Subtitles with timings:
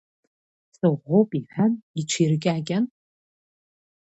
[0.75, 2.85] Сыӷәӷәоуп иҳәан, иҽиркьакьан…